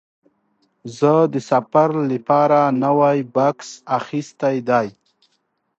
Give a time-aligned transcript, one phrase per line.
[0.97, 3.69] زه د سفر لپاره نوی بکس
[3.99, 4.87] اخیستی دی.